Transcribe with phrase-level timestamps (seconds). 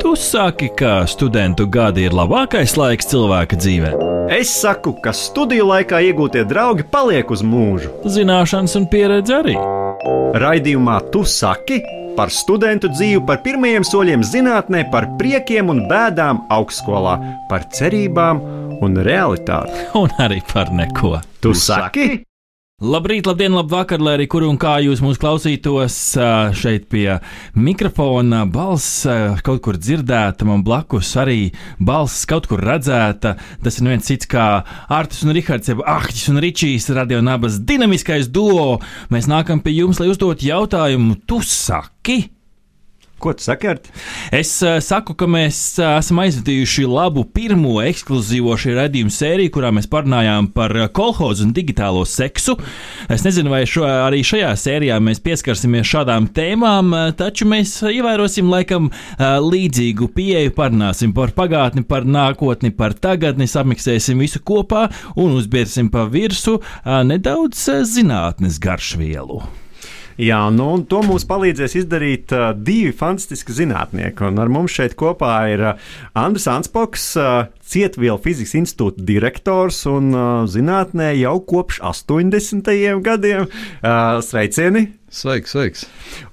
[0.00, 3.92] Tu saki, ka studentu gadi ir labākais laiks cilvēka dzīvē.
[4.30, 7.90] Es saku, ka studiju laikā iegūtie draugi paliek uz mūžu.
[8.06, 9.56] Zināšanas un pieredze arī.
[10.40, 11.80] Raidījumā Tu saki
[12.16, 17.16] par studentu dzīvi, par pirmajiem soļiem zinātnē, par priekiem un bēdām augstskolā,
[17.50, 18.42] par cerībām
[18.84, 19.86] un realitāti.
[20.00, 21.18] Un arī par neko.
[21.40, 22.08] Tu saki?
[22.80, 25.96] Labrīt, labdien, labvakar, lai arī kur un kā jūs mūs klausītos
[26.56, 27.18] šeit pie
[27.52, 28.46] mikrofona.
[28.48, 29.02] Balss
[29.44, 33.34] kaut kur dzirdēta, man blakus arī balss kaut kur redzēta.
[33.60, 34.48] Tas ir neviens cits kā
[34.88, 38.78] Artis un Rihards, jeb Ahtis un Ričijs, radio nabas dinamiskais duo.
[39.12, 42.22] Mēs nākam pie jums, lai uzdot jautājumu, tu saki!
[43.20, 43.68] Ko tu saki?
[43.68, 43.88] Art?
[44.32, 49.72] Es uh, saku, ka mēs uh, esam aizvadījuši labu pirmo ekskluzīvo šī raidījuma sēriju, kurā
[49.76, 52.56] mēs parunājām par uh, kolhozu un digitālo seksu.
[53.12, 58.48] Es nezinu, vai šo, arī šajā sērijā mēs pieskarsimies šādām tēmām, uh, taču mēs ievērosim
[58.48, 60.56] laikam uh, līdzīgu pieeju.
[60.56, 64.88] Parunāsim par pagātni, par nākotni, par tagadni, samiksēsim visu kopā
[65.20, 69.44] un uzbērsim pa virsmu uh, nedaudz uh, zinātnes garšvielu.
[70.20, 74.26] Jā, nu, un to mums palīdzēs izdarīt uh, divi fantastiski zinātnieki.
[74.28, 75.86] Un ar mums šeit kopā ir uh,
[76.18, 82.68] Andris Anspoks, uh, Cietvielu fizikas institūta direktors un uh, zinātnē jau kopš 80.
[83.06, 83.46] gadiem.
[83.80, 84.90] Uh, sveicieni!
[85.10, 85.86] Sveiks, sveiks!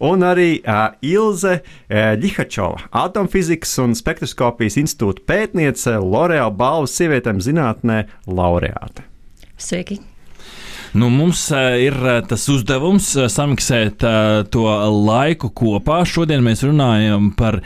[0.04, 8.04] Un arī uh, Ilze uh, Lihačova, atomfizikas un spektroskopijas institūta pētniece, L'Oreal balvas sievietēm zinātnē
[8.28, 9.08] laureāte.
[9.56, 10.02] Sveiki!
[10.94, 14.04] Nu, mums uh, ir uh, tas uzdevums uh, samiksēt
[14.54, 14.64] to
[15.08, 16.00] laiku kopā.
[16.08, 17.60] Šodien mēs runājam par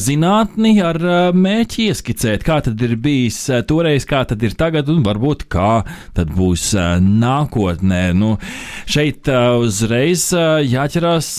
[0.00, 0.98] zinātni ar
[1.36, 5.70] mēķi ieskicēt, kā tad ir bijis toreiz, kā tad ir tagad un varbūt kā
[6.16, 6.68] tad būs
[7.02, 8.02] nākotnē.
[8.18, 8.34] Nu,
[8.90, 11.32] šeit uzreiz jāķerās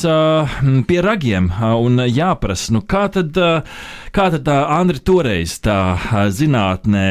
[0.90, 3.38] pie ragiem un jāprasa, nu, kā tad,
[4.16, 5.80] kā tad Andri toreiz tā
[6.34, 7.10] zinātnē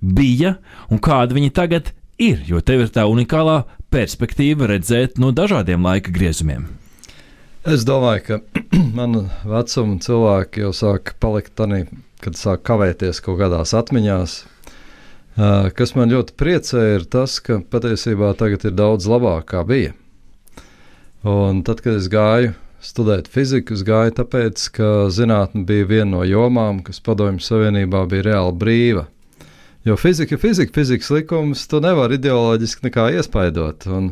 [0.00, 0.58] bija
[0.92, 2.05] un kāda viņa tagad ir,
[2.48, 3.62] jo tev ir tā unikālā
[3.92, 6.66] perspektīva redzēt no dažādiem laika griezumiem.
[7.66, 8.40] Es domāju, ka
[8.98, 11.84] manu vecumu cilvēki jau sāk palikt tādā,
[12.22, 14.36] kad sāk kavēties kaut kādās atmiņās.
[15.76, 19.92] Kas man ļoti priecē, ir tas, ka patiesībā tagad ir daudz labāk kā bija.
[21.26, 22.54] Un tad, kad es gāju
[22.86, 28.28] studēt fiziku, es gāju tāpēc, ka zinātne bija viena no jomām, kas Padomju Savienībā bija
[28.30, 29.06] reāli brīva.
[29.86, 33.84] Jo fizika ir fizika, fizikas likums, tu nevari ideoloģiski nekā iespaidot.
[33.94, 34.08] Un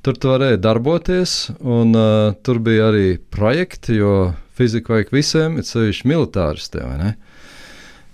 [0.00, 5.66] tur tu varēja darboties, un uh, tur bija arī projekti, jo fiziku vajag visiem, ir
[5.68, 6.94] sevišķi militāristiem.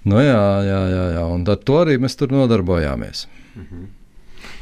[0.09, 3.29] Nu, jā, jā, jā, jā, un ar to arī mēs tur nodarbojāmies.
[3.55, 3.87] Mhm.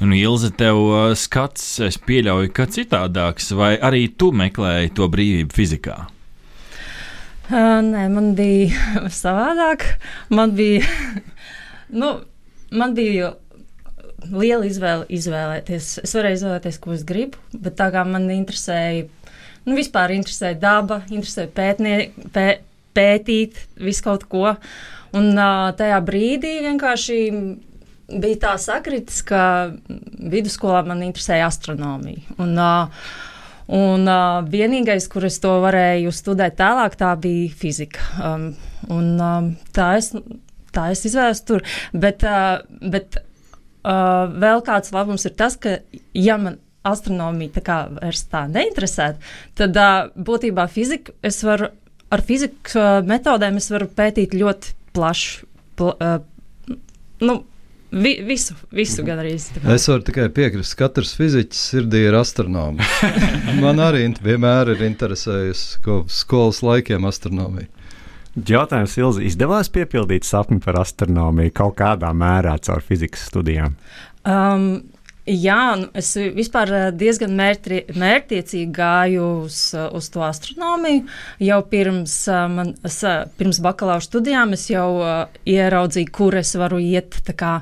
[0.04, 5.56] Un, Ilze, tev uh, skats, es pieļauju, ka citādāks, vai arī tu meklēji to brīvību
[5.56, 5.96] fizikā?
[7.46, 9.86] Uh, nē, man bija savādāk.
[10.28, 10.84] Man bija
[11.88, 12.12] Nu,
[12.74, 13.34] man bija
[14.32, 15.90] liela izvēle izvēlēties.
[16.04, 19.06] Es varēju izvēlēties, ko es gribu, bet tā kā man interesēja,
[19.66, 21.96] nu, vispār interesēja daba, interesēja pētnie,
[22.34, 22.48] pē,
[22.96, 24.56] pētīt visu kaut ko.
[25.16, 27.20] Un uh, tajā brīdī vienkārši
[28.06, 32.36] bija tā sakritis, ka vidusskolā man interesēja astronomija.
[32.42, 33.08] Un, uh,
[33.66, 38.04] Un uh, vienīgais, kur es to varēju studēt tālāk, tā bija fizika.
[38.22, 38.44] Um,
[38.94, 40.12] un, um, tā es
[40.76, 41.64] tā es izvēlos tur.
[41.92, 42.60] Bet, uh,
[42.92, 45.78] bet uh, vēl kāds labums ir tas, ka,
[46.14, 49.10] ja man astronomija tā kā vairs tā neinteresē,
[49.58, 51.72] tad uh, būtībā fiziku es varu,
[52.12, 55.50] ar fizikas uh, metodēm es varu pētīt ļoti plašu.
[55.76, 56.78] Pl, uh,
[57.26, 57.42] nu,
[57.96, 59.36] Vi, visu, visu gan arī.
[59.72, 62.82] Es varu tikai piekrist, ka katrs fiziķis sirdī ir astronoms.
[63.62, 67.70] Man arī vienmēr ir interesējusi skolas laikiem astronomija.
[68.36, 73.78] Jautājums, Ilzi, izdevās piepildīt sapni par astronomiju kaut kādā mērā caur fizikas studijām?
[74.28, 74.84] Um,
[75.26, 81.00] Jā, nu, es vispār eh, diezgan mērķi, mērķiecīgi gāju uz, uz to astronomiju.
[81.42, 82.70] Jau pirms, eh, man,
[83.34, 87.56] pirms bakalaura studijām es jau uh, ieraudzīju, kur es varu iet kā,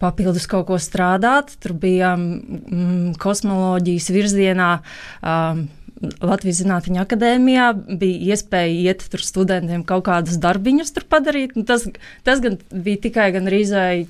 [0.00, 1.52] papildus kaut ko strādāt.
[1.60, 4.72] Tur bija mm, kosmoloģijas virzienā.
[5.20, 5.66] Um,
[6.02, 7.68] Latvijas Zinātņu akadēmijā
[7.98, 11.54] bija iespēja iet tur studentiem kaut kādus darbiņus padarīt.
[11.58, 11.86] Nu, tas,
[12.26, 14.08] tas gan bija tikai gan rīzai.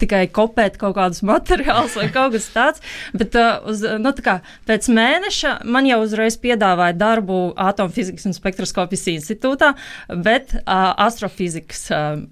[0.00, 2.84] Tikai kopēt kaut kādus materiālus vai kaut kas tāds.
[3.16, 9.06] Bet uh, uz, nu, kā, pēc mēneša man jau uzreiz piedāvāja darbu Atomfizikas un spektroskopijas
[9.12, 9.74] institūtā,
[10.24, 12.24] bet uh, astrofizikas uh,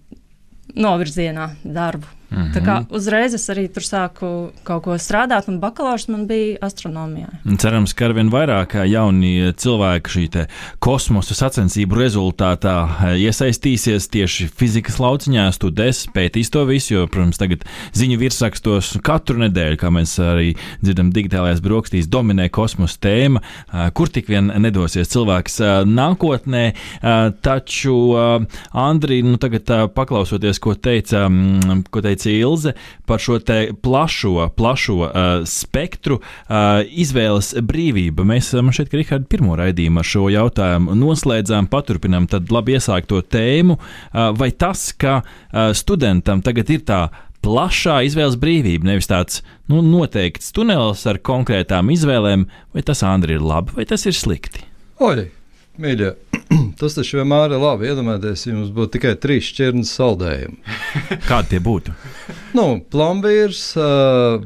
[0.74, 2.08] novirzienā darbu.
[2.34, 2.54] Mm -hmm.
[2.54, 2.94] Tā kā mhm.
[2.96, 7.28] uzreiz es arī tur sāku kaut ko strādāt, un bakalaurs man bija astronomijā.
[7.58, 10.46] Cerams, ka arvien vairāk jauni cilvēki šī
[10.78, 12.74] kosmosa sacensību rezultātā
[13.16, 19.76] iesaistīsies tieši fizikas lauciņā, studēs, pētīs to visu, jo, protams, tagad ziņu virsrakstos katru nedēļu,
[19.76, 23.42] kā mēs arī dzirdam, digitālajās brokastīs dominē kosmosa tēma,
[23.94, 26.64] kur tik vien nedosies cilvēks nākotnē.
[27.44, 27.96] Taču,
[28.72, 31.28] Andri, nu tagad paklausoties, ko teica,
[31.90, 32.72] ko teica teica Ilze
[33.06, 33.38] par šo
[33.82, 35.10] plašo, plašo uh,
[35.44, 38.24] spektru uh, izvēles brīvību.
[38.24, 43.22] Mēs man šeit, ka Rihards, pirmo raidījumu ar šo jautājumu noslēdzām, paturpinām tad labi iesākto
[43.22, 43.78] tēmu.
[43.78, 47.08] Uh, vai tas, ka uh, studentam tagad ir tā
[47.44, 53.44] plašā izvēles brīvība, nevis tāds nu, noteikts tunelis ar konkrētām izvēlēm, vai tas, Andri, ir
[53.44, 54.64] labi vai tas ir slikti?
[55.04, 55.26] Oļi,
[55.80, 56.10] mīļie,
[56.80, 57.88] tas taču vienmēr ir labi.
[57.90, 60.76] Iedomājieties, ja jums būtu tikai trīs šķirnes saldējumi.
[61.30, 61.94] Kādi tie būtu?
[62.54, 63.62] nu, plambīrs,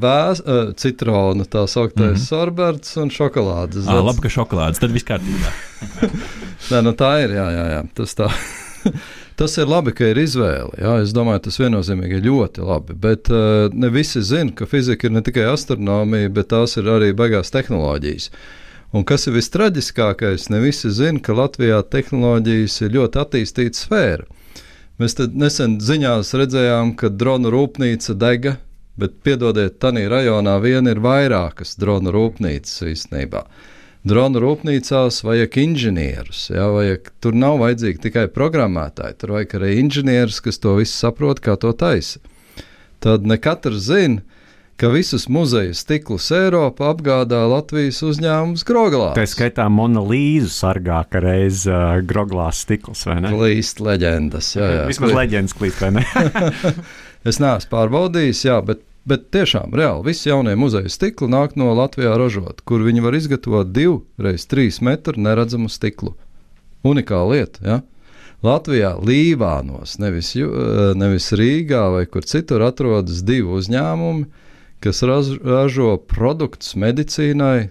[0.00, 0.42] vēs,
[0.80, 2.24] citrona, tā sauktais mm -hmm.
[2.24, 3.88] sorberts un šokolādes.
[3.88, 5.52] Ah, labi, ka šokolādes, tad viss kārtībā.
[6.72, 7.82] Nē, nu tā ir, jā, jā, jā.
[7.94, 8.32] Tas tā.
[9.38, 10.72] Tas ir labi, ka ir izvēle.
[10.82, 12.94] Jā, es domāju, tas viennozīmīgi ir ļoti labi.
[12.98, 17.12] Bet uh, ne visi zina, ka fizika ir ne tikai astronomija, bet tās ir arī
[17.14, 18.32] beigās tehnoloģijas.
[18.32, 24.24] Uh, Un kas ir vistraģiskākais, ne visi zina, ka Latvijā tehnoloģijas ir ļoti attīstīta sfēra.
[24.98, 28.56] Mēs nesen ziņās redzējām, ka dronu rūpnīca dega,
[28.98, 33.44] bet piedodiet, tādā rajonā vien ir vairākas dronu rūpnīcas īstenībā.
[34.08, 36.46] Dronu rūpnīcās vajag inženierus.
[36.54, 41.44] Jā, vajag, tur nav vajadzīgi tikai programmētāji, tur vajag arī inženierus, kas to visu saprot,
[41.44, 42.24] kā to taisa.
[43.04, 44.24] Tad ne katrs zina,
[44.78, 49.16] ka visus muzeju stiklus Eiropā apgādā Latvijas uzņēmums Groglās.
[49.16, 53.32] Tā skaitā monolīzu sargā, ka reiz uh, Groglās stikls, vai ne?
[53.34, 54.84] Klīst leģendas, jā, jā.
[54.86, 55.18] Vismaz klīst.
[55.18, 56.06] leģendas klīst, vai ne?
[57.28, 62.14] es neesmu pārbaudījis, jā, bet, bet tiešām reāli visi jaunie muzeja stikli nāk no Latvijā
[62.20, 66.14] ražot, kur viņi var izgatavot divu reiz trīs metru neredzamu stiklu.
[66.86, 67.64] Unikāla lieta.
[67.66, 67.80] Ja?
[68.46, 70.36] Latvijā, Līvānos, nevis,
[70.94, 74.46] nevis Rīgā vai kur citur atrodas divi uzņēmumi,
[74.84, 77.70] kas ražo produktus medicīnai,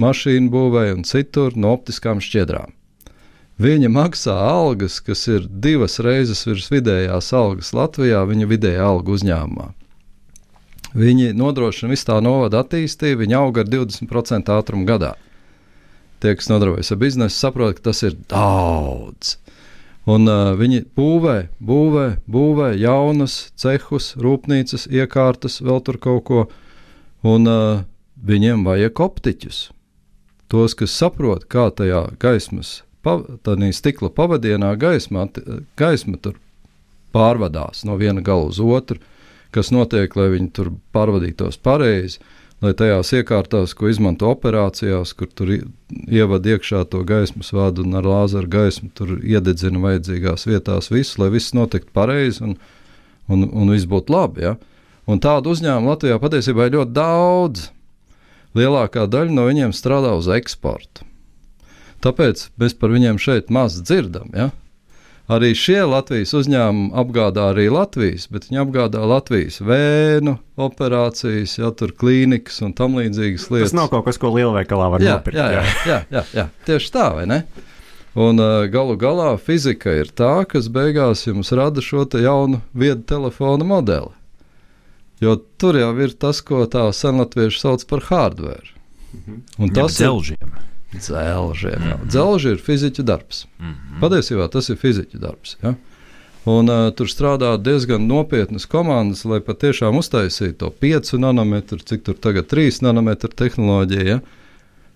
[0.00, 2.72] mašīnu būvē un citur no optiskām šķiedrām.
[3.62, 9.68] Viņa maksā algas, kas ir divas reizes virs vidējās algas Latvijā, viņa vidējā alga uzņēmumā.
[10.94, 15.14] Viņi nodrošina visu tā novada attīstību, viņi aug ar 20% ātrumu gadā.
[16.22, 19.36] Tie, kas nodarbojas ar biznesu, saprot, ka tas ir daudz.
[20.04, 26.42] Un, uh, viņi būvē, būvē, būvē jaunas cehus, rūpnīcas, iekārtas, vēl tur kaut ko.
[27.24, 27.84] Un uh,
[28.20, 29.60] viņiem vajag optiķus.
[30.52, 35.24] Tos, kas saprot, kā tajā gaismas, tādā stikla pavadienā gaisma,
[35.80, 36.36] gaisma tur
[37.14, 39.00] pārvadās no viena gala uz otru,
[39.54, 42.20] kas notiek, lai viņi tur pārvadītos pareizi
[42.64, 48.08] lai tajās iekārtās, ko izmanto operācijās, kur tur ievada iekšā to gaismas vadu un ar
[48.08, 52.56] lāzeru gaismu tur iededzina vajadzīgās vietās visu, lai viss notiktu pareizi un,
[53.28, 54.46] un, un viss būtu labi.
[54.48, 54.56] Ja?
[55.10, 57.68] Un tādu uzņēmumu Latvijā patiesībā ir ļoti daudz.
[58.56, 61.04] Lielākā daļa no viņiem strādā uz eksportu.
[62.04, 64.30] Tāpēc mēs par viņiem šeit maz dzirdam.
[64.36, 64.50] Ja?
[65.24, 71.94] Arī šie Latvijas uzņēmumi apgādā arī Latvijas, bet viņi apgādā Latvijas vēnu operācijas, ja tur
[71.96, 73.70] klīnikas un tam līdzīgas lietas.
[73.70, 75.38] Tas nav kaut kas, ko lielveikalā var jā, nopirkt.
[75.40, 77.40] Jā, jā, jā, jā, jā, tieši tā, vai ne?
[78.20, 83.64] Un uh, galu galā fizika ir tā, kas beigās jums rada šo jaunu viedu telefonu
[83.64, 84.12] modeli.
[85.24, 88.76] Jo tur jau ir tas, ko tā senlatvieši sauc par hardware.
[89.16, 89.42] Mhm.
[89.56, 90.52] Un tas ir dzelžiem.
[91.00, 91.80] Dzelžiem.
[91.80, 92.08] Mm -hmm.
[92.08, 93.46] Dzelži ir fiziķa darbs.
[93.58, 94.00] Mm -hmm.
[94.00, 95.56] Patiesībā tas ir fiziķa darbs.
[95.62, 95.74] Ja?
[96.44, 102.14] Un, uh, tur strādā diezgan nopietnas komandas, lai patiešām uztaisītu to 5 nanometru, cik tur
[102.14, 104.04] tagad 3 nanometru tehnoloģija.
[104.04, 104.20] Ja?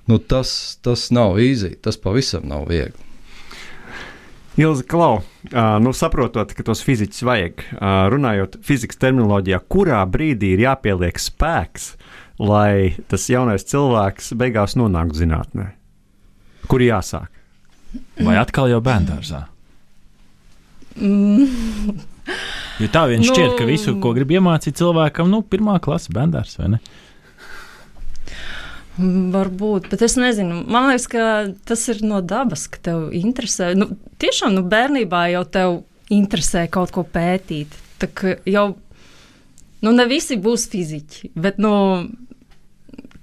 [0.06, 3.08] Nu, tas, tas nav īsi, tas pavisam nav viegli.
[4.58, 5.20] Ilza Klau,
[5.80, 7.60] nu, saprotot, ka tos fiziķus vajag,
[8.10, 11.92] runājot fizikas terminoloģijā, kurā brīdī ir jāpieliek spēks,
[12.42, 15.77] lai tas jaunais cilvēks beigās nonāktu zinātnē?
[16.66, 17.30] Kur jāsāk?
[18.20, 19.46] Vai atkal jau bērngārzā?
[20.98, 22.00] Mm.
[22.78, 26.74] Jo tā vien šķiet, ka visu, ko grib iemācīt cilvēkam, nu, pirmā klase bērngārs vai
[26.74, 26.80] ne?
[28.98, 30.64] Varbūt, bet es nezinu.
[30.66, 31.24] Man liekas, ka
[31.70, 33.70] tas ir no dabas, ka tev interesē.
[33.78, 35.76] Nu, tiešām nu, bērnībā jau tev
[36.10, 37.76] interesē kaut ko pētīt.
[38.46, 38.66] Jau
[39.86, 41.72] nu, ne visi būs fiziķi, bet nu,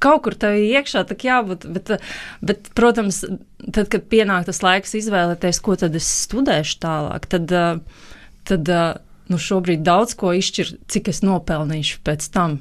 [0.03, 1.67] kaut kur tev iekšā tā jābūt.
[1.75, 1.95] Bet,
[2.45, 3.23] bet, protams,
[3.65, 7.55] tad, kad pienāk tas laiks izvēlēties, ko tad es studēšu tālāk, tad,
[8.49, 8.73] tad
[9.31, 12.59] nu, šobrīd daudz ko izšķir, cik es nopelnīšu pēc tam,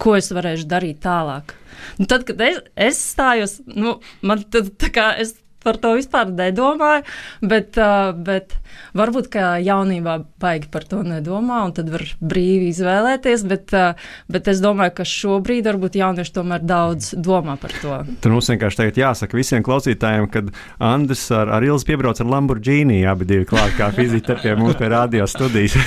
[0.00, 1.54] ko es varēšu darīt tālāk.
[1.98, 6.30] Nu, tad, kad es, es stājos, nu, man tad, tā kā es par to vispār
[6.30, 7.04] nedomāju,
[7.42, 8.56] bet, uh, bet
[8.96, 14.48] varbūt kā jaunībā baigi par to nedomā, un tad var brīvi izvēlēties, bet, uh, bet
[14.52, 18.00] es domāju, ka šobrīd varbūt jaunieši tomēr daudz domā par to.
[18.24, 20.52] Tur mums vienkārši tagad jāsaka visiem klausītājiem, kad
[20.82, 24.88] Andris ar, ar Ilzi piebrauc ar Lamborghini, abi divi klāt kā fizika pie mums pie
[24.92, 25.74] radio studijas.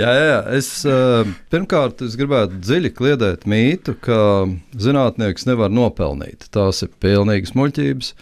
[0.00, 4.18] jā, jā, jā, es uh, pirmkārt es gribētu dziļi kliedēt mītu, ka
[4.78, 6.48] zinātnieks nevar nopelnīt.
[6.54, 8.14] Tās ir pilnīgas muļķības.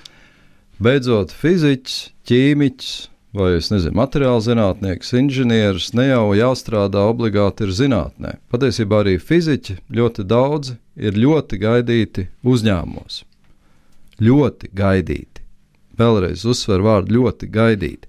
[0.80, 1.96] Beidzot, fiziķis,
[2.28, 2.92] ķīmiķis
[3.37, 8.37] vai nezinu, materiāla zinātnieks, inženieris ne jau jāstrādā obligāti ir zinātnē.
[8.50, 13.22] Patiesībā arī fiziķi ļoti daudzi ir ļoti gaidīti uzņēmumos.
[14.20, 15.44] Ļoti gaidīti.
[16.00, 18.08] Vēlreiz uzsver vārdu ļoti gaidīti.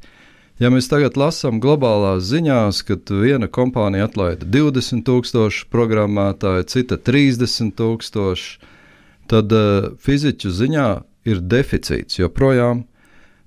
[0.62, 8.60] Ja mēs tagad lasām globālās ziņās, ka viena kompānija atlaida 20,000 programmētāju, cita 30,000,
[9.32, 10.90] tad uh, fiziķu ziņā
[11.32, 12.86] ir deficīts joprojām,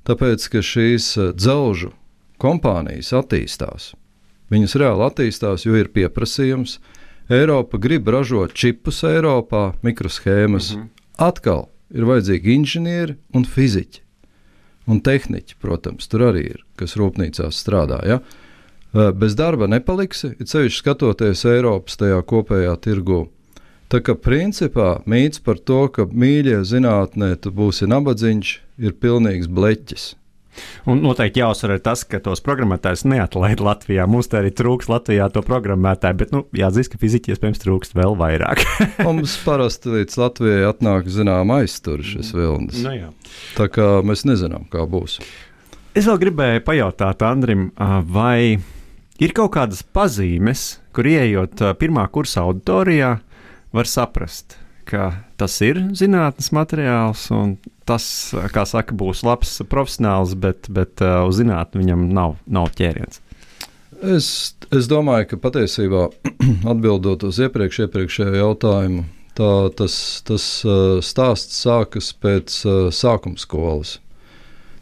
[0.08, 1.92] tāpēc ka šīs uh, dzelžu
[2.40, 3.92] kompānijas attīstās.
[4.52, 6.78] Viņas reāli attīstās, jo ir pieprasījums.
[7.32, 10.74] Eiropa grib ražot čipus Eiropā, mikroshēmas.
[10.74, 10.88] Mm -hmm.
[11.16, 14.00] Atkal ir vajadzīgi inženieri un fiziķi.
[14.86, 18.02] Un tehniķi, protams, tur arī ir, kas rūpnīcās strādā.
[18.04, 18.20] Ja?
[18.92, 23.28] Uh, bez darba nepaliksi, it sevišķi skatoties Eiropas tajā kopējā tirgū.
[23.94, 30.06] Tā kā principā mīts par to, ka mīļie zinātnē tu būsi nabadzīgs, ir pilnīgs bleķis.
[30.90, 34.08] Un noteikti jāuzsver tas, ka tos programmētājus neatlaid Latvijā.
[34.10, 38.16] Mums te arī trūks Latvijā to programmētāju, bet nu, jāatzīst, ka fiziski iespējams trūkst vēl
[38.18, 38.64] vairāk.
[39.06, 42.80] Mums parasti līdz Latvijai atnāk zināma aiztur šis vilnis.
[42.82, 43.12] Nu.
[43.54, 45.20] Tā kā mēs nezinām, kā būs.
[45.94, 47.68] Es vēl gribēju pajautāt Andrim,
[48.10, 48.58] vai
[49.22, 53.12] ir kaut kādas pazīmes, kur ieejot pirmā kursa auditorijā,
[53.74, 54.56] var saprast,
[54.88, 57.56] ka tas ir zinātnīs materiāls, un
[57.88, 58.06] tas,
[58.54, 63.20] kā saka, būs labs profesionāls, bet, bet uh, uz zinātnē viņam nav, nav ķēriens.
[64.04, 64.28] Es,
[64.74, 66.06] es domāju, ka patiesībā
[66.72, 69.04] atbildot uz iepriekš, iepriekšējo jautājumu,
[69.38, 69.96] tā, tas,
[70.28, 73.98] tas uh, stāsts sākas pēc uh, sākuma skolas.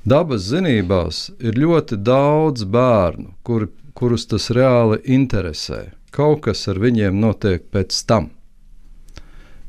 [0.02, 5.92] Dabas zinībās ir ļoti daudz bērnu, kur, kurus tas reāli interesē.
[6.12, 8.32] Kaut kas ar viņiem notiek pēc tam.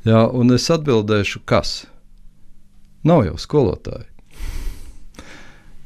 [0.04, 1.86] Jā, un es atbildēšu, kas?
[3.08, 4.10] Nav jau skolotāji.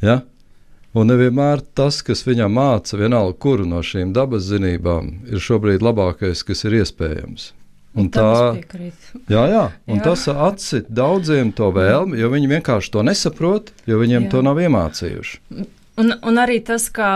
[0.02, 0.22] Ja?
[0.98, 6.42] Un nevienmēr tas, kas viņam māca, vienalga kuru no šīm dabas zinībām, ir šobrīd labākais,
[6.48, 7.52] kas ir iespējams.
[7.98, 8.58] Un tā,
[9.30, 10.04] jā, jā, un jā.
[10.06, 14.32] tas atcīt daudziem to vēlmi, jo viņi vienkārši to nesaprot, jo viņiem jā.
[14.34, 15.40] to nav iemācījuši.
[15.98, 17.10] Un, un arī tas, ka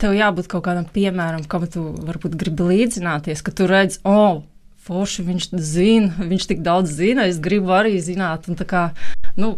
[0.00, 4.44] tev jābūt kaut kādam piemēram, kam tu varbūt gribi līdzināties, ka tu redz, oh,
[4.86, 8.46] forši viņš zina, viņš tik daudz zina, es gribu arī zināt.
[8.50, 8.82] Un tā kā,
[9.38, 9.56] nu,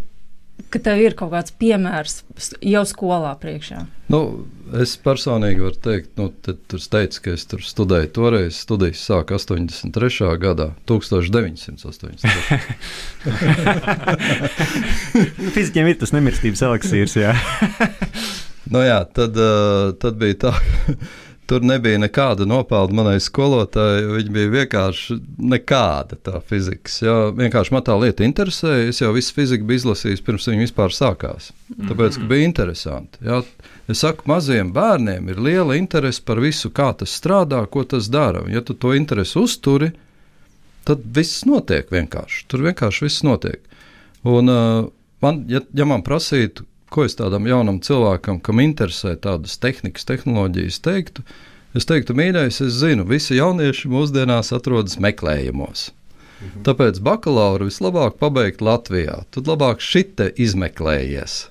[0.73, 2.23] ka tev ir kaut kāds piemērs
[2.65, 3.85] jau skolā priekšā.
[4.13, 4.21] Nu,
[4.81, 8.57] es personīgi varu teikt, nu, tur teicu, ka es tur studēju toreiz.
[8.65, 10.31] Studijas sāka 83.
[10.41, 12.25] gadā, 1983.
[15.55, 17.15] Fizikiem ir tas nemirstības eliksīrs.
[17.21, 17.33] Jā.
[18.73, 20.53] nu, jā, tad, uh, tad bija tā.
[21.49, 24.03] Tur nebija nekāda nopelna manai skolotājai.
[24.19, 25.15] Viņa bija vienkārši
[25.49, 26.99] nekāda tā fizikas.
[27.01, 28.91] Jā, vienkārši man tā lieta interesēja.
[28.91, 31.49] Es jau visu fiziku biju izlasījis pirms viņa vispār sākās.
[31.89, 33.25] Tāpēc bija interesanti.
[33.25, 33.41] Jā.
[33.89, 38.45] Es saku, maziem bērniem ir liela interese par visu, kā tas strādā, ko tas dara.
[38.53, 39.95] Ja tu to interesi uzturi,
[40.85, 42.45] tad viss notiek vienkārši.
[42.53, 43.65] Tur vienkārši viss notiek.
[44.29, 44.91] Un, uh,
[45.25, 50.81] man, ja, ja man prasītu, ko es tādam jaunam cilvēkam, kam interesē tādas tehnikas, tehnoloģijas,
[50.85, 51.25] teiktu?
[51.77, 55.91] Es teiktu, mīļais, es zinu, visi jaunieši mūsdienās atrodas meklējumos.
[56.39, 56.65] Mhm.
[56.67, 59.23] Tāpēc bakalauru vislabāk pabeigt Latvijā.
[59.35, 61.49] Tad labāk šite izmeklējies.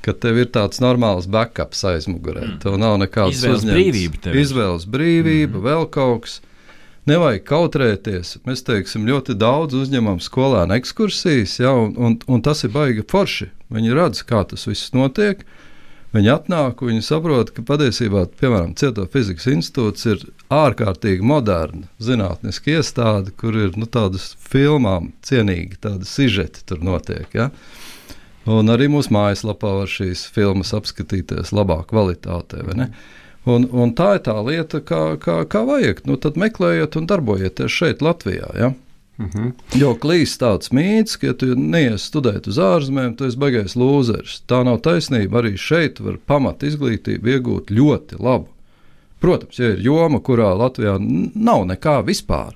[0.00, 2.60] Kad tev ir tāds normāls backups aizmugurē, mm.
[2.62, 4.32] tev nav nekādas izvēles brīvība.
[4.32, 5.64] Izvēles brīvība, mm.
[5.66, 6.38] vēl kaut kas.
[7.08, 8.34] Nevajag kautrēties.
[8.44, 13.48] Mēs teiksim, ļoti daudz uzņemam skolēnu ekskursijas, ja, un, un, un tas ir baigi forši.
[13.72, 15.46] Viņi redz, kā tas viss notiek.
[16.10, 23.30] Viņi atnāk, viņi saprot, ka patiesībā, piemēram, Cieto fizikas institūts ir ārkārtīgi moderna zinātniska iestāde,
[23.38, 27.30] kur ir nu, tādas filmām cienīgi tādi sižeti tur notiek.
[27.32, 27.48] Ja?
[28.50, 32.64] Un arī mūsu mājaslapā var šīs filmas apskatīties labā kvalitātē.
[32.66, 32.90] Mm.
[33.50, 36.04] Un, un tā ir tā lieta, kā, kā, kā vajag.
[36.08, 38.52] Nu, tad meklējiet un darbojieties šeit, Latvijā.
[38.58, 38.72] Ja?
[39.20, 39.52] -hmm.
[39.78, 44.40] Jo klīst tāds mīts, ka, ja tu neies studēt uz ārzemēm, tu esi baigais lūzers.
[44.50, 45.42] Tā nav taisnība.
[45.42, 48.48] Arī šeit var pamat izglītību iegūt ļoti labu.
[49.20, 52.54] Protams, ja ir joma, kurā Latvijā nav nekā vispār,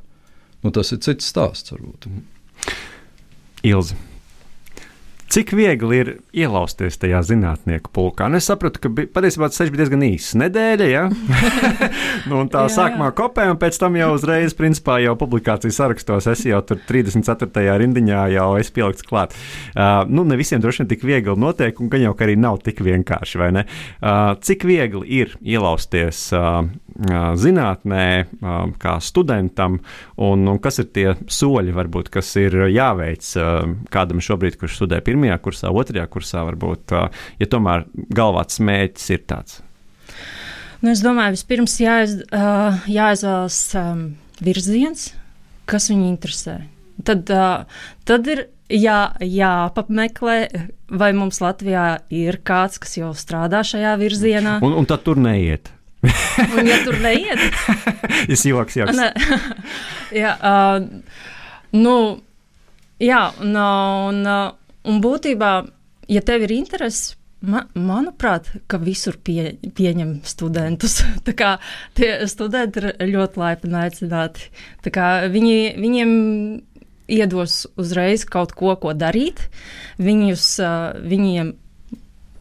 [0.64, 2.08] nu, tas ir cits stāsts varbūt.
[3.68, 3.98] Ilzi.
[5.34, 8.28] Cik viegli ir ielausties tajā zinātnieku pulkā?
[8.30, 10.86] Nu, es sapratu, ka bija, patiesībā tas bija diezgan īss nedēļa.
[10.86, 11.00] Ja?
[12.30, 13.14] nu, tā jā, sākumā jā.
[13.18, 17.64] kopē, un pēc tam jau uzreiz, principā, jau publikācijas sarakstos es jau tur 34.
[17.82, 19.34] rindiņā jau esmu pielikts klāt.
[19.72, 22.84] Uh, nu, ne visiem droši vien tik viegli notiek, un gan jau arī nav tik
[22.86, 23.66] vienkārši, vai ne?
[23.98, 26.62] Uh, cik viegli ir ielausties uh,
[27.42, 29.80] zinātnē, uh, kā studentam,
[30.14, 35.02] un, un kas ir tie soļi, varbūt, kas ir jāveic uh, kādam šobrīd, kurš studē
[35.02, 36.94] pirmā pirmajā kursā, otrajā kursā varbūt,
[37.40, 39.60] ja tomēr galvāts mērķis ir tāds?
[40.84, 42.18] Nu, es domāju, vispirms jāiz,
[42.90, 43.60] jāizvēlas
[44.44, 45.12] virziens,
[45.64, 46.58] kas viņu interesē.
[47.04, 47.30] Tad,
[48.04, 50.36] tad ir jā, jāpameklē,
[50.92, 54.58] vai mums Latvijā ir kāds, kas jau strādā šajā virzienā.
[54.64, 55.72] Un, un tad tur neiet.
[56.04, 57.40] un, ja tur neiet,
[58.28, 58.76] tas ir joks.
[58.76, 58.98] joks.
[58.98, 59.08] Ne,
[60.22, 60.84] jā, uh,
[61.72, 61.96] nu,
[63.00, 64.28] jā, un, un,
[64.84, 65.52] Un būtībā,
[66.12, 71.00] ja tev ir interese, man, manuprāt, ka visur pie, pieņem studentus.
[71.96, 74.50] tie studenti ir ļoti laipni aicināti.
[74.84, 76.14] Viņi, viņiem
[77.14, 79.46] iedos uzreiz kaut ko, ko darīt.
[80.00, 80.48] Viņus,
[81.04, 81.54] viņiem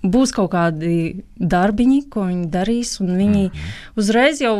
[0.03, 3.69] būs kaut kādi darbiņi, ko viņi darīs, un viņi mhm.
[3.99, 4.55] uzreiz jau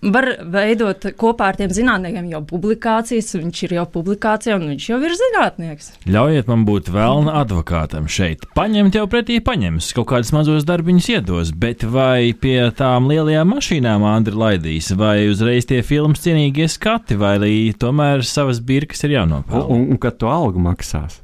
[0.00, 3.34] var veidot kopā ar tiem zinātniekiem jau publikācijas.
[3.36, 5.90] Viņš ir jau publikācijā, un viņš jau ir zinātnieks.
[6.10, 8.46] Ļaujiet man būt vēlna advokātam šeit.
[8.56, 14.06] Paņemt jau pretī paņems, kaut kādus mazos darbiņus iedos, bet vai pie tām lielajām mašīnām
[14.08, 19.66] Andri laidīs, vai uzreiz tie filmas cienīgie skati, vai arī tomēr savas birkas ir jānopelna?
[19.66, 21.20] Un, un, un kad to algu maksās?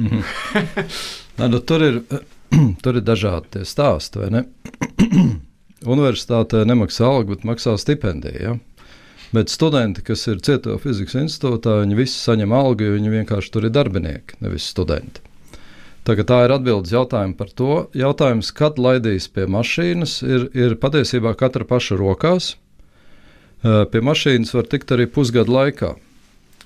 [1.38, 2.02] Nā, nu, tur, ir,
[2.82, 4.44] tur ir dažādi stāsti, vai ne?
[5.88, 8.40] Universitātē nemaksā algu, bet maksā stipendiju.
[8.40, 8.56] Ja?
[9.32, 13.68] Bet studenti, kas ir Cieto fizikas institūtā, viņi visi saņem algu, jo viņi vienkārši tur
[13.68, 15.22] ir darbinieki, nevis studenti.
[16.08, 17.74] Tagad tā ir atbildes jautājums par to.
[17.94, 22.54] Jautājums, kad laidīs pie mašīnas, ir, ir patiesībā katra paša rokās.
[23.62, 25.94] Pie mašīnas var tikt arī pusgadu laikā.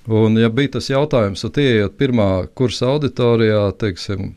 [0.05, 4.35] Un, ja bija tas jautājums, tad ienākot pirmā kursa auditorijā, teiksim,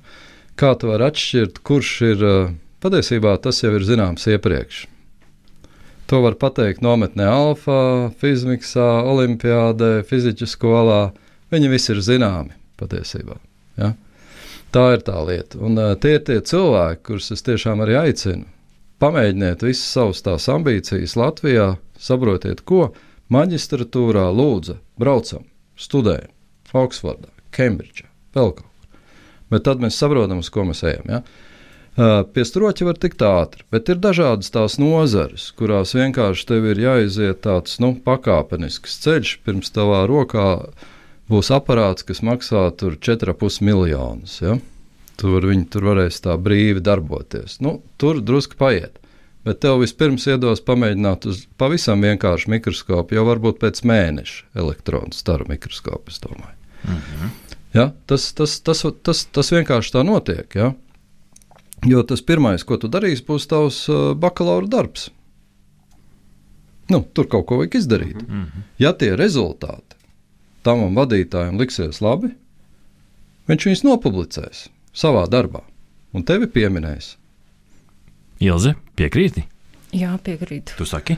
[0.59, 2.25] kā tu vari atšķirt, kurš ir
[2.79, 4.85] Patiesībā tas jau ir zināms iepriekš.
[6.09, 7.81] To var pateikt nometnē Alfa,
[8.21, 11.01] Fizmiksā, Olimpiādē, Fiziķu skolā.
[11.53, 13.37] Viņi visi ir zināmi patiesībā.
[13.81, 13.91] Ja?
[14.73, 15.59] Tā ir tā lieta.
[15.65, 18.47] Un uh, tie ir tie cilvēki, kurus es tiešām arī aicinu.
[19.03, 22.93] Pamēģiniet visas savas tās ambīcijas Latvijā, saprotiet, ko
[23.35, 25.45] maģistratūrā lūdza, braucam,
[25.79, 26.33] studējam,
[26.79, 28.97] Oksfordā, Kembridžā, vēl kaut kur.
[29.53, 31.07] Bet tad mēs saprotam, uz ko mēs ejam.
[31.09, 31.21] Ja?
[31.99, 37.41] Pie stroķa var tikt ātri, bet ir dažādas tās nozares, kurās vienkārši tev ir jāiziet
[37.43, 40.47] tāds nu, pakāpenisks ceļš, pirms tavā rokā
[41.33, 44.39] būs aparāts, kas maksā 4,5 miljonus.
[44.45, 44.61] Ja?
[45.19, 47.59] Tur viņi tur varēs tā brīvi darboties.
[47.65, 49.03] Nu, tur drusku paiet.
[49.43, 55.49] Bet tev vispirms iedos pamēģināt uz pavisam vienkāršu mikroskopu, jau varbūt pēc mēneša elektronu staru
[55.51, 56.15] mikroskopu.
[56.95, 57.31] -hmm.
[57.75, 57.91] ja?
[58.07, 60.55] tas, tas, tas, tas, tas vienkārši tā notiek.
[60.55, 60.75] Ja?
[61.87, 65.11] Jo tas pirmais, ko tu darīsi, būs tavs uh, bakalaura darbs.
[66.89, 68.23] Nu, tur kaut ko vajag izdarīt.
[68.23, 68.63] Mm -hmm.
[68.79, 69.97] Ja tie rezultāti
[70.63, 72.29] tam vadītājam liksies labi,
[73.49, 75.61] viņš viņus nopublicēs savā darbā
[76.13, 77.17] un tevi pieminēs.
[78.41, 79.45] Ilze, piekrīti?
[79.93, 80.73] Jā, piekrītu.
[80.79, 81.17] Tu saki?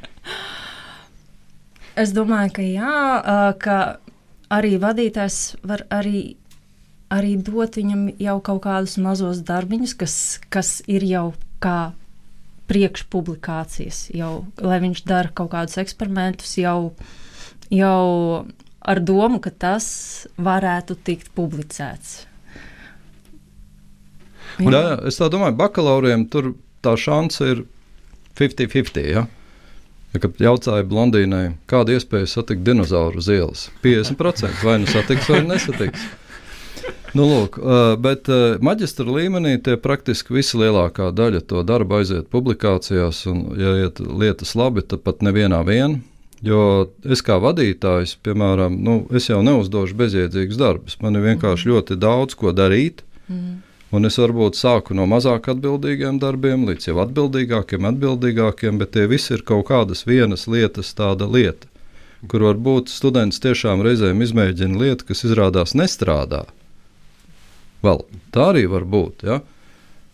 [2.02, 3.98] es domāju, ka jā, uh, ka
[4.50, 6.36] arī vadītājs var arī
[7.10, 10.14] arī dot viņam jau kaut kādus mazus darbiņus, kas,
[10.52, 11.26] kas ir jau
[11.62, 11.92] kā
[12.70, 16.92] priekšpublikācijas, jau, lai viņš dara kaut kādus eksperimentus, jau,
[17.74, 18.46] jau
[18.80, 19.88] ar domu, ka tas
[20.38, 22.20] varētu tikt publicēts.
[24.60, 26.52] Jā, jā, es tā domāju, bakalauriem tur
[26.84, 27.62] tā šance ir
[28.38, 29.04] 50-50.
[29.08, 29.26] Ja?
[30.10, 35.44] Ja, kad jautāja blondīnai, kāda iespēja satikt dinozauru uz ielas, 50% vai nu satiks vai
[35.46, 36.08] nesatiks.
[37.16, 37.56] Nu, lūk,
[38.02, 38.28] bet
[38.62, 44.54] maģistra līmenī tie praktiski visa lielākā daļa to darba aiziet publikācijās, un, ja iet lietas
[44.58, 46.00] labi, tad pat nevienā vien.
[46.40, 50.96] Jo es kā vadītājs, piemēram, nu, es jau neuzdošu bezjēdzīgus darbus.
[51.02, 51.74] Man ir vienkārši mm.
[51.74, 53.02] ļoti daudz ko darīt.
[53.28, 53.58] Mm.
[53.90, 59.34] Un es varbūt sāku no mazāk atbildīgiem darbiem līdz jau atbildīgākiem, atbildīgākiem, bet tie visi
[59.34, 61.66] ir kaut kādas vienas lietas, tāda lieta,
[62.30, 66.44] kur varbūt students tiešām reizēm izmēģina lietu, kas izrādās nestrādā.
[67.84, 69.24] Vēl tā arī var būt.
[69.28, 69.40] Ja?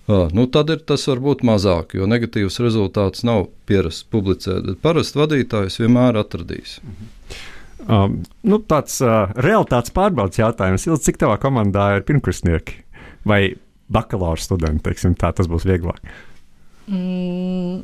[0.07, 4.69] Uh, nu, tad ir tas var būt mazāk, jo negatīvs rezultāts nav pierasts publicēt.
[4.85, 6.79] Parasti vadītājs vienmēr atradīs.
[7.87, 10.87] Um, nu, tāds uh, realitātes pārbaudas jautājums.
[10.87, 12.81] Ilz, cik tavā komandā ir pirmkursnieki
[13.27, 13.41] vai
[13.93, 14.85] bakalaura studenti?
[14.87, 15.99] Teiksim, tā tas būs vieglāk.
[16.87, 17.83] Mm,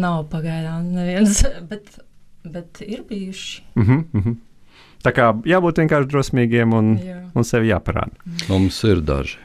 [0.00, 1.98] nav pagaidām neviens, bet,
[2.48, 3.62] bet ir bijuši.
[3.76, 4.36] Uh -huh, uh -huh.
[5.06, 7.20] Tā kā jābūt vienkārši drosmīgiem un, Jā.
[7.38, 8.10] un sevi jāparāda.
[8.50, 9.38] Mums ir daži.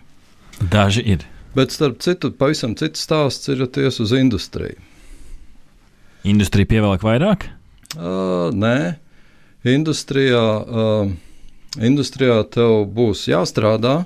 [0.73, 1.25] Daži ir.
[1.53, 4.79] Bet starp citu, pavisam cits stāsts ir ties uz industriju.
[6.25, 7.45] Industrija pievelk vairāk.
[7.93, 8.95] Uh, nē,
[9.67, 11.11] industrijā, uh,
[11.77, 14.05] industrijā tev būs jāstrādā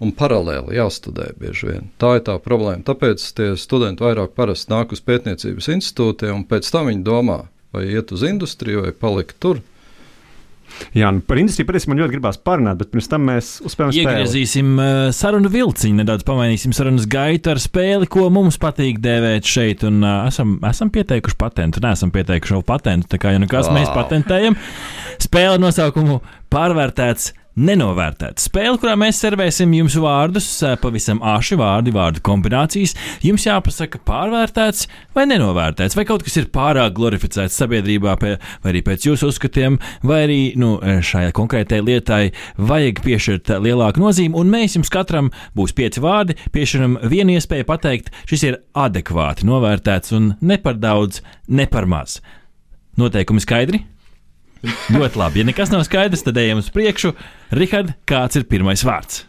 [0.00, 1.90] un paralēli jāstudē bieži vien.
[2.00, 2.84] Tā ir tā problēma.
[2.84, 7.86] Tāpēc tie studenti vairāk parasti nāk uz pētniecības institūtiem un pēc tam viņi domā, vai
[7.92, 9.60] iet uz industriju vai palikt tur.
[10.96, 14.04] Jā, nu, par industriju patiesībā man ļoti gribās parunāt, bet pirms tam mēs uzspēlējam spēli.
[14.04, 19.84] Iegriezīsim uh, sarunu vilciņu, nedaudz pamainīsim sarunas gaitu ar spēli, ko mums patīk dēvēt šeit.
[19.88, 23.10] Un, uh, esam, esam pieteikuši patentu, neesam pieteikuši vēl patentu.
[23.14, 23.78] Tā kā jau nekas wow.
[23.78, 23.98] mēs Vau.
[24.02, 24.58] patentējam.
[25.20, 26.20] Spēle nosaukumu
[26.52, 27.34] pārvērtēts.
[27.58, 30.46] Nenovērtēta spēle, kurā mēs servēsim jums vārdus,
[30.78, 32.94] pavisam āši vārdi, vārdu kombinācijas.
[33.26, 34.86] Jums jāpasaka, pārvērtēts
[35.16, 39.80] vai nenovērtēts, vai kaut kas ir pārāk glorificēts sabiedrībā, pie, vai arī pēc jūsu uzskatiem,
[40.06, 42.22] vai arī nu, šai konkrētai lietai
[42.70, 44.36] vajag piešķirt lielāku nozīmi.
[44.38, 50.14] Un mēs jums katram būs pieci vārdi, piešķiram vienu iespēju pateikt, šis ir adekvāti novērtēts
[50.14, 52.20] un ne par daudz, ne par maz.
[53.00, 53.89] Noteikumi skaidri?
[54.92, 55.40] Ļoti labi.
[55.40, 57.14] Ja nekas nav skaidrs, tad ejam uz priekšu.
[57.56, 59.24] Rihard, kāds ir pirmais vārds?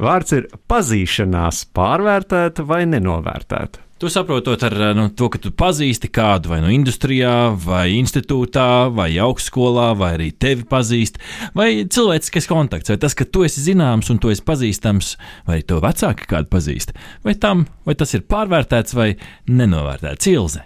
[0.00, 3.86] Vārds ir pazīšanās, pārvērtēta vai nenovērtēta.
[4.00, 9.10] Tu saprotot ar nu, to, ka tu pazīsti kādu vai no industrijā, vai institūtā, vai
[9.20, 11.20] augstskolā, vai arī tevi pazīst,
[11.52, 15.12] vai cilvēciskais kontakts, vai tas, ka tu esi zināms un tu esi pazīstams,
[15.50, 16.96] vai to vecāki kādu pazīst,
[17.28, 19.10] vai, tam, vai tas ir pārvērtēts vai
[19.52, 20.64] nenovērtēts ilze.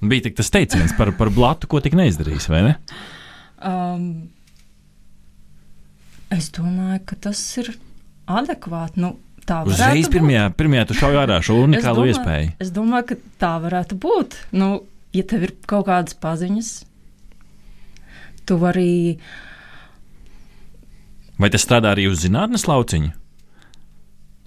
[0.00, 2.72] Bija tik tas teiciens par, par blatu, ko tik neizdarījis, vai ne?
[3.64, 4.28] Um,
[6.34, 7.70] es domāju, ka tas ir
[8.28, 9.00] adekvāti.
[9.00, 9.14] Nu,
[9.48, 12.52] tā Uzreiz pirmajā, pirmajā tu šauj ārā šo Es unikālu domāju- iespēju.
[12.66, 14.36] Es domāju, ka tā varētu būt.
[14.52, 14.70] Nu,
[15.16, 16.72] ja tev ir kaut kādas paziņas,
[18.46, 19.18] tu vari.
[21.38, 23.12] Vai tas strādā arī uz zinātnes lauciņu?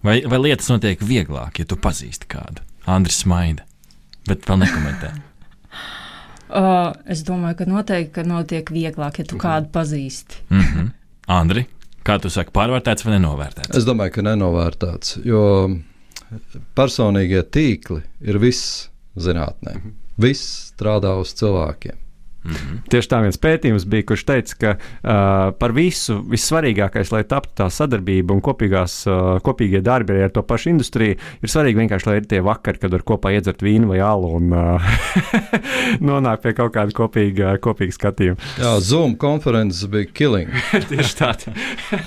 [0.04, 2.62] Vai, vai lietas notiek vieglāk, ja tu pazīsti kādu?
[2.88, 3.66] Andris smaida,
[4.30, 5.10] bet vēl nekomentē.
[6.50, 10.42] Uh, es domāju, ka noteikti ka notiek vieglāk, ja tu kādu pazīsti.
[10.50, 10.92] Mm -hmm.
[11.28, 11.66] Andri,
[12.04, 13.78] kā tu saki, pārvērtēts vai nenovērtēts?
[13.78, 15.44] Es domāju, ka nenovērtēts, jo
[16.76, 19.76] personīgie tīkli ir viss zinātnē.
[20.18, 21.96] Viss strādā uz cilvēkiem.
[22.90, 27.68] Tieši tā viens pētījums bija, kurš teica, ka uh, par visu vissvarīgākais, lai taptu tā
[27.74, 32.16] sadarbība un kopīgās, uh, kopīgie darbi arī ar to pašu industriju, ir svarīgi vienkārši, lai
[32.22, 34.88] ir tie vakari, kad var kopā iedzert vīnu vai alu un uh,
[36.10, 38.40] nonākt pie kaut kāda kopīga, kopīga skatījuma.
[38.62, 40.56] Jā, Zoom konferences bija killing.
[40.90, 41.34] Tieši tā.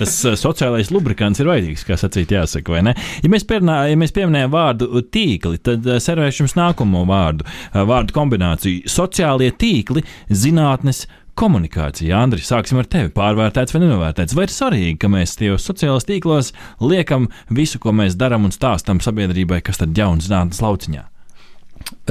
[0.01, 2.95] Tas uh, sociālais lubrikants ir vajadzīgs, kā sacīt, jāsaka, vai ne?
[3.21, 7.83] Ja mēs, pierunā, ja mēs pieminējam vārdu tīkli, tad uh, servēšu jums nākamo vārdu, uh,
[7.87, 8.89] vārdu kombināciju.
[8.89, 11.05] Sociālie tīkli, zinātnes.
[11.33, 13.09] Komunikācija, Andri, sāksim ar tevi.
[13.09, 14.35] Pārvērtēts vai nenovērtēts?
[14.37, 19.01] Vai ir svarīgi, ka mēs tajos sociālajos tīklos liekam visu, ko mēs darām un stāstām
[19.01, 21.07] sabiedrībai, kas tad jauns zinātnes lauciņā?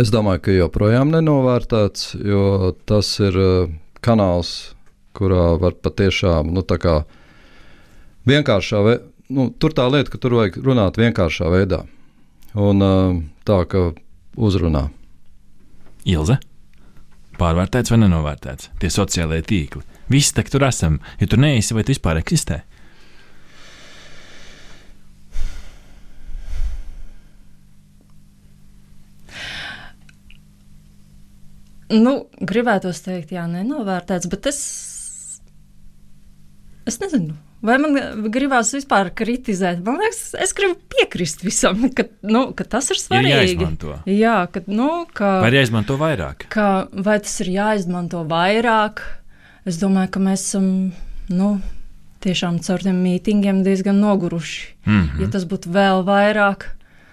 [0.03, 3.71] Es domāju, ka joprojām nenovērtēts, jo tas ir uh,
[4.03, 4.75] kanāls,
[5.15, 6.99] kurā var patiešām nu, tā kā
[8.27, 9.09] vienkāršā veidā.
[9.33, 11.85] Nu, tur tā lieta, ka tur vajag runāt vienkāršā veidā.
[12.59, 13.93] Un uh, tā, ka
[14.37, 14.89] uzrunā.
[16.11, 16.43] Ilze?
[17.43, 18.69] Pārvērtēts vai nenovērtēts?
[18.79, 19.83] Tie sociālie tīkli.
[20.13, 21.01] Visi tak tur esam.
[21.19, 22.61] Ja tu neesi, vai tu vispār eksistē?
[31.93, 34.63] Nu, gribētos teikt, jā, nenovērtēts, bet es.
[36.87, 37.35] Es nezinu.
[37.63, 37.95] Vai man
[38.35, 39.85] gribās vispār kritizēt?
[39.87, 43.35] Man liekas, es gribu piekrist visam, ka, nu, ka tas ir Ir svarīgi.
[43.37, 43.93] jāizmanto.
[44.11, 46.49] Jā, ka, nu, ka, Vai ir jāizmanto vairāk?
[46.51, 49.05] ka, vai tas ir jāizmanto vairāk?
[49.65, 50.67] Es domāju, ka mēs esam
[51.31, 51.61] nu,
[52.27, 54.75] tiešām caur tiem mītingiem diezgan noguruši.
[54.87, 55.31] Mm Ja -hmm.
[55.33, 56.67] tas būtu vēl vairāk,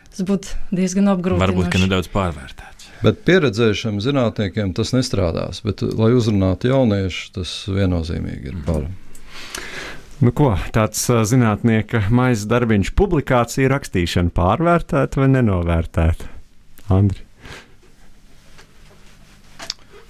[0.10, 1.46] tas būtu diezgan apgrūtinoši.
[1.46, 2.90] Varbūt, ka nedaudz pārvērtēts.
[3.04, 5.62] Bet pieredzējušiem zinātniekiem tas nestrādās.
[5.64, 8.90] Bet, lai uzrunātu jauniešus, tas viennozīmīgi ir par.
[10.20, 16.28] Nu, ko, tāds zinātnieka maizes darbiņš, publikācija rakstīšana pārvērtēta vai nenovērtēta?
[16.92, 17.24] Andri.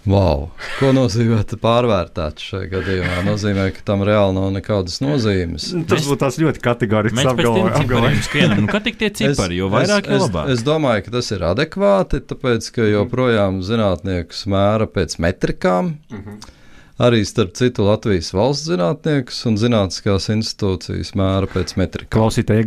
[0.10, 0.48] Wow.
[0.80, 3.22] Ko nozīmē pārvērtēt šajā gadījumā?
[3.28, 5.70] Nozīmē, ka tam reāli nav nekādas nozīmes.
[5.78, 8.32] Nu, Tas būtu tāds ļoti kategorisks apgalvojums.
[8.56, 10.50] Nu, kā tik tie cipari, jo vairāk, es, jo labāk.
[10.50, 16.00] Es, es domāju, ka tas ir adekvāti, tāpēc, ka joprojām zinātniekus mēra pēc metrikām.
[16.10, 16.56] Mm -hmm.
[17.00, 22.12] Arī starp citu Latvijas valsts zinātniekus un zinātniskās institūcijas mēra pēc metrika.
[22.18, 22.66] Klausītāji,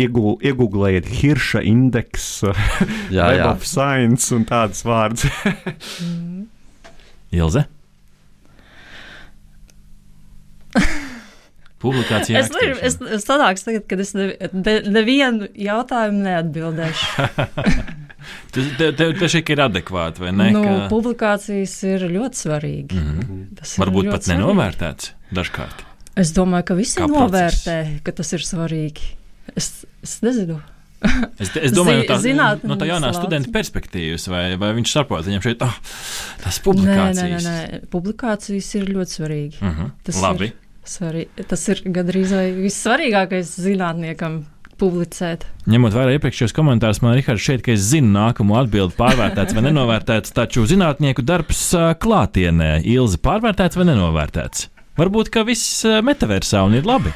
[0.00, 2.54] iegūlējiet, Hirša indeksu,
[3.12, 5.28] Web of Science un tādas vārdas.
[7.40, 7.66] Ilze?
[11.84, 12.40] Publikācijā.
[12.40, 17.28] Es, nevaru, es, es sanāks tagad, kad es nevienu ne, jautājumu neatbildēšu.
[18.54, 20.50] Tas te, te, te šī ir adekvāti, vai ne?
[20.54, 20.76] Nu, ka...
[20.92, 23.00] Publikācijas ir ļoti svarīgi.
[23.00, 23.42] Mm -hmm.
[23.60, 24.38] Tas Varbūt pat svarīgi.
[24.40, 25.84] nenovērtēts dažkārt.
[26.16, 28.02] Es domāju, ka visi Kā novērtē, process.
[28.06, 29.10] ka tas ir svarīgi.
[29.56, 30.60] Es, es nezinu.
[31.42, 35.42] Es, es domāju, no tā, no tā jaunā studenta perspektīvas, vai, vai viņš saprot, viņam
[35.44, 35.74] šeit oh,
[36.40, 37.44] tas publikācijas.
[37.44, 39.58] Nē, nē, nē, publikācijas ir ļoti svarīgi.
[39.60, 39.82] Uh mhm.
[39.82, 39.90] -huh.
[40.06, 40.44] Tas Labi.
[40.44, 41.46] Ir svarīgi.
[41.50, 42.32] Tas ir gandrīz
[42.62, 44.44] vissvarīgākais zinātniekam
[44.80, 45.46] publicēt.
[45.70, 50.34] Ņemot vērā iepriekšējos komentārus, man Rihards šeit, ka es zinu nākamo atbildi pārvērtēts vai nenovērtēts,
[50.36, 51.66] taču zinātnieku darbs
[52.02, 54.68] klātienē Ilzi pārvērtēts vai nenovērtēts.
[54.98, 57.14] Varbūt, ka viss metaversā un ir labi.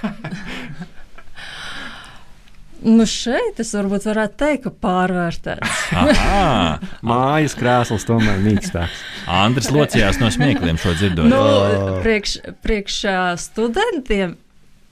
[2.78, 5.80] Nu šeit es varbūt varētu teikt, ka pārvērtēts.
[7.10, 9.00] Mājas krēsls tomēr mīkstāks.
[9.26, 11.26] Andris locījās no smiekliem šo dzirdot.
[11.30, 11.40] Nu,
[12.04, 13.00] priekš, priekš
[13.42, 14.36] studentiem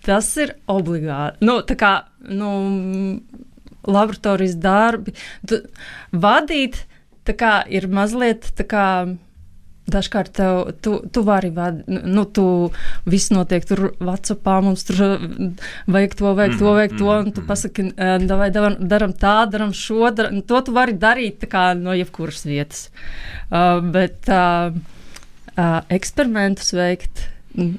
[0.07, 1.43] tas ir obligāti.
[1.47, 1.93] Nu, tā kā
[2.31, 2.51] nu,
[3.87, 5.15] laboratorijas darbi,
[5.49, 5.63] tu,
[6.15, 6.85] vadīt
[7.35, 8.89] kā, ir mazliet tā kā.
[9.87, 12.73] Dažkārt tev, tu, tu vari vadīt, nu, tu
[13.07, 14.97] viss notiek tur, Vācijā mums tur
[15.95, 17.47] vajag to, vajag to, vajag to, un tu mm-hmm.
[17.47, 17.85] pasaki,
[18.41, 22.89] vai darām tā, darām šo, daram, to tu vari darīt kā, no jebkuras vietas.
[23.47, 24.75] Uh, bet uh,
[25.55, 27.29] uh, eksperimentus veikt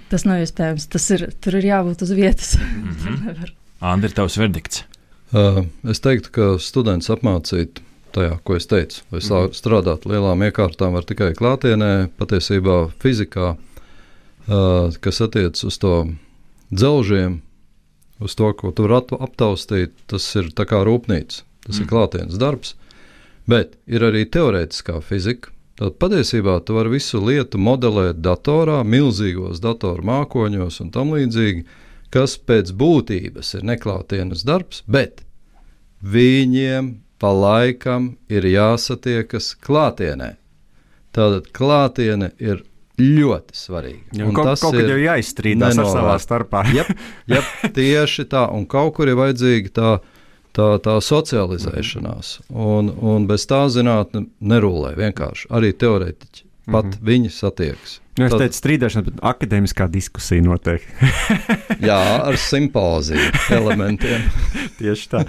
[0.10, 0.88] Tas nav iespējams.
[0.94, 2.56] Tas ir, tur ir jābūt uz vietas.
[2.78, 3.52] Mm -hmm.
[3.80, 4.84] Andri, tavs verdikts?
[5.34, 7.82] Uh, es teiktu, ka students apmācīt
[8.16, 9.02] tajā, ko es teicu.
[9.12, 9.54] Vai mm -hmm.
[9.54, 13.56] strādāt lielām iekārtām var tikai klātienē, patiesībā fizikā,
[14.48, 16.08] uh, kas attiecas uz to
[16.74, 17.42] dzelžiem,
[18.20, 21.44] uz to, ko tur aptaustīt, tas ir kā rūpnīca.
[21.66, 21.82] Tas mm.
[21.82, 22.76] ir klātienes darbs.
[23.48, 30.06] Bet ir arī teorētiskā fizika, Tad patiesībā tu vari visu lietu modelēt datorā, milzīgos datoru
[30.10, 31.68] mākoņos un tam līdzīgi,
[32.14, 35.22] kas pēc būtības ir neklātienes darbs, bet
[36.02, 40.34] viņiem pa laikam ir jāsatiekas klātienē.
[41.14, 42.64] Tātad klātiene ir
[42.98, 44.18] ļoti svarīga.
[44.18, 46.64] Ja, kaut, tas kaut ir jāizstrīdās ar savā starpā.
[47.30, 47.42] jā,
[47.78, 49.92] tieši tā, un kaut kur ir vajadzīga tā
[50.58, 52.34] tā, tā socializēšanās.
[52.50, 55.50] Un, un bez tā zinātne nerūlē vienkārši.
[55.54, 57.08] Arī teorētiķi pat mm -hmm.
[57.10, 58.00] viņi satiekas.
[58.18, 58.42] Nu, es Tad...
[58.42, 60.82] teicu, strīdēšana, bet akadēmiskā diskusija notiek.
[61.88, 64.24] Jā, ar simpāziju elementiem.
[64.80, 65.22] Tieši tā.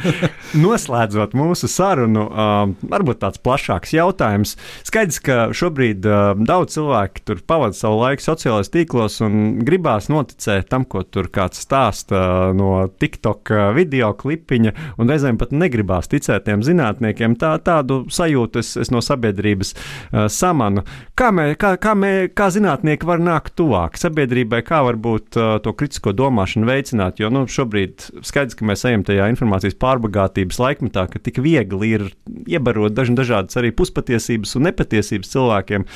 [0.56, 4.54] Noslēdzot mūsu sarunu, um, varbūt tāds plašāks jautājums.
[4.88, 10.70] Skaidrs, ka šobrīd um, daudz cilvēku tur pavada savu laiku sociālajos tīklos un gribās noticēt
[10.72, 16.08] tam, ko tur kāds stāsta uh, no TikTok uh, video klipiņa, un reizēm pat negribās
[16.08, 17.36] ticēt tiem zinātniekiem.
[17.40, 20.84] Tā, tādu sajūtu es, es no sabiedrības uh, samanu.
[21.18, 25.58] Kā, mē, kā, kā, mē, kā zināt, zinātnieki var nākt tuvāk sabiedrībai, kā varbūt uh,
[25.62, 27.18] to kritisko domāšanu veicināt.
[27.18, 32.06] Jo nu, šobrīd skaidrs, ka mēs ejam tajā informācijas pārbagātības laikmetā, ka tik viegli ir
[32.46, 35.86] iebarot daž dažādas arī puspatiesības un nepatiesības cilvēkiem.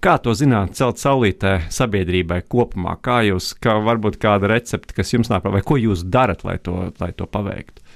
[0.00, 2.96] Kā to zināt, celt saulītē sabiedrībai kopumā?
[3.02, 6.92] Kā jūs, kā varbūt kāda recepte, kas jums nāk, vai ko jūs darat, lai to,
[7.00, 7.87] lai to paveiktu?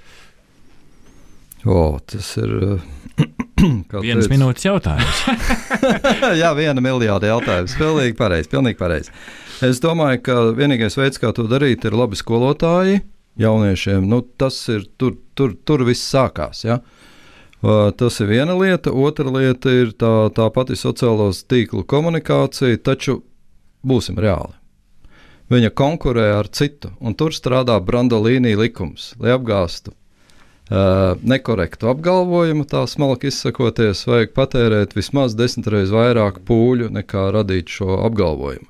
[1.65, 2.81] O, tas ir.
[4.03, 4.33] Vienas teic...
[4.33, 5.21] minūtes jautājums.
[6.41, 7.77] Jā, viena miljarda jautājums.
[7.79, 8.51] Pilnīgi pareizi.
[8.51, 9.13] Pilnīgi pareizi.
[9.63, 13.05] Es domāju, ka vienīgais veids, kā to darīt, ir labi skolotāji
[13.39, 14.09] jauniešiem.
[14.11, 16.65] Nu, tas ir tur, tur, tur viss sākās.
[16.67, 16.81] Ja?
[17.63, 18.91] Tas ir viena lieta.
[18.91, 23.21] Otra lieta ir tā, tā pati sociālos tīklu komunikācija, taču
[23.87, 24.57] būsim reāli.
[25.53, 29.95] Viņa konkurē ar citu, un tur strādā Brandolīnija likums, lai apgāstu
[31.23, 37.99] nekorektu apgalvojumu, tā smalki izsakoties, vajag patērēt vismaz desmit reizes vairāk pūļu nekā radīt šo
[38.07, 38.69] apgalvojumu.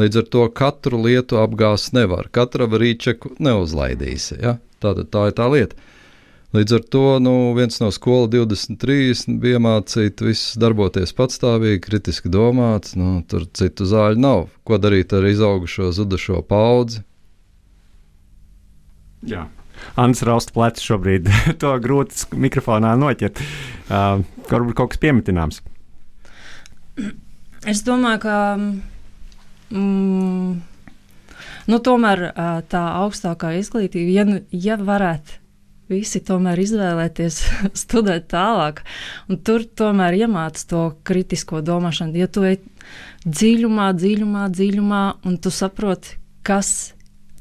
[0.00, 4.38] Līdz ar to katru lietu apgāzt nevar, katra rīčeku neuzlaidīsi.
[4.40, 4.56] Ja?
[4.80, 5.76] Tātad tā ir tā lieta.
[6.52, 12.92] Līdz ar to nu, viens no skolas 23 bija mācīts, viss darboties patstāvīgi, kritiski domāts.
[12.98, 14.44] Nu, tur citu zāļu nav.
[14.68, 17.00] Ko darīt ar izaugušo, zudušo paudzi?
[19.28, 19.46] Jā,
[20.00, 21.28] Ants Rausta plecs šobrīd
[21.62, 23.42] to grūti mikrofonā noķert.
[23.88, 25.62] Uh, varbūt kaut kas piemetināms.
[27.68, 28.36] Es domāju, ka
[29.72, 30.56] mm,
[31.70, 32.24] nu, tomēr
[32.72, 35.42] tā augstākā izglītība, ja, nu, ja varētu
[35.92, 37.38] visi tomēr izvēlēties
[37.82, 38.82] studēt tālāk,
[39.28, 42.18] un tur tomēr iemācīt to kritisko domāšanu.
[42.20, 42.58] Ja tu ej
[43.26, 46.16] dziļumā, dziļumā, dziļumā, un tu saproti,
[46.46, 46.92] kas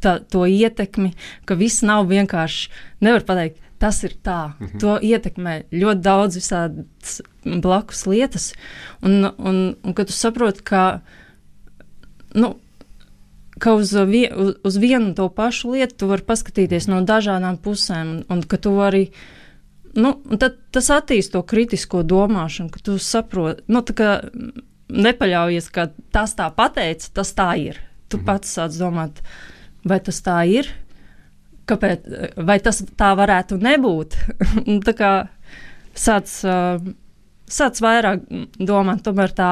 [0.03, 1.13] tā, to ietekmi,
[1.45, 2.69] ka viss nav vienkārši,
[3.01, 4.53] nevar pateikt, tas ir tā.
[4.59, 4.79] Mm -hmm.
[4.79, 8.53] To ietekmē ļoti daudz visādas blakus lietas,
[9.01, 11.01] un, un, un kad tu saproti, ka,
[12.33, 12.55] nu,
[13.59, 18.07] ka uz, vie, uz, uz vienu to pašu lietu tu vari paskatīties no dažādām pusēm,
[18.07, 19.11] un, un ka tu vari.
[19.93, 24.21] Nu, tad, tas attīstīja to kritisko domāšanu, ka tu saproti, nu, ka
[24.87, 27.79] nepaļaujies, ka tas tā pateica, tas tā ir.
[28.07, 28.25] Tu mm -hmm.
[28.25, 29.21] pats sāc domāt,
[29.87, 30.69] vai tas tā ir,
[31.69, 32.07] kāpēc,
[32.45, 34.17] vai tas tā varētu nebūt.
[34.87, 35.11] tā kā
[35.97, 36.31] sāc,
[37.51, 38.25] sāc vairāk
[38.59, 39.51] domāt, tomēr tā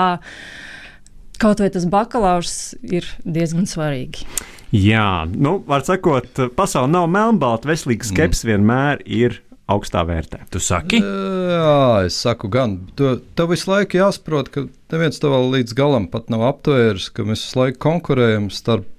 [1.40, 4.28] kaut vai tas bakalaurs ir diezgan svarīgi.
[4.76, 8.50] Jā, nu, var sakot, pasaule nav melnbalta, veselīga skepse mm.
[8.52, 9.40] vienmēr ir
[9.70, 10.44] augstā vērtē.
[10.54, 11.00] Tu saki?
[11.02, 12.78] Jā, es saku, gan.
[12.98, 17.48] Tev visu laiku jāsaprot, ka neviens to vēl līdz galam pat nav aptvērs, ka mēs
[17.48, 18.90] visu laiku konkurējam starp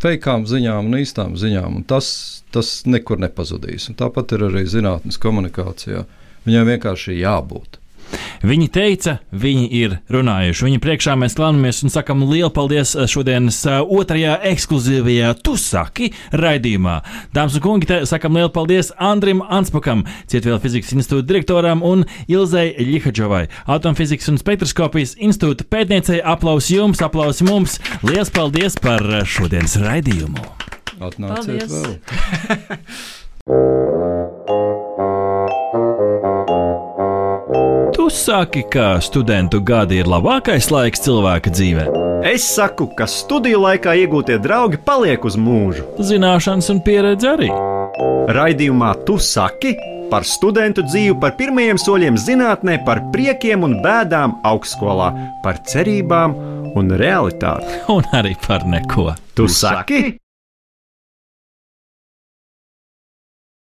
[0.00, 1.80] fejkām ziņām un īstām ziņām.
[1.80, 2.08] Un tas,
[2.54, 3.90] tas nekur nepazudīs.
[3.90, 6.06] Un tāpat ir arī zinātnīs komunikācijā.
[6.46, 7.79] Viņai vienkārši jābūt.
[8.40, 10.64] Viņi teica, viņi ir runājuši.
[10.64, 16.96] Viņa priekšā mēs klānamies un sakam lielu paldies šodienas otrajā ekskluzīvajā Tu saki raidījumā.
[17.36, 23.44] Dāmas un kungi, sakam lielu paldies Andrim Anspakam, Cietvielu fizikas institūta direktoram un Ilzai Ļihadžovai,
[23.76, 26.22] Atomfizikas un spektroskopijas institūta pētniecei.
[26.24, 27.76] Aplaus jums, aplaus mums!
[28.06, 30.40] Liels paldies par šodienas raidījumu!
[31.00, 31.72] Atnāciet paldies.
[31.76, 31.92] vēl!
[38.08, 41.84] saki, ka studentu gadi ir labākais laiks cilvēka dzīvē?
[42.30, 45.84] Es saku, ka studiju laikā iegūtie draugi paliek uz mūžu.
[45.98, 47.50] Zināšanas un pieredze arī.
[48.30, 49.74] Raidījumā Tu saki
[50.10, 55.10] par studentu dzīvi, par pirmajiem soļiem zinātnē, par priekiem un bēdām augstskolā,
[55.44, 56.34] par cerībām
[56.78, 57.82] un realitāti.
[57.94, 59.10] Un arī par neko.
[59.38, 60.02] Tu saki?